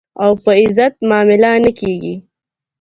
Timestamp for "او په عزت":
0.23-0.93